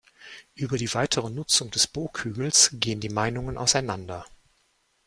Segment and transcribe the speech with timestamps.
[0.55, 4.25] Über die weitere Nutzung des Burghügels gehen die Meinungen auseinander.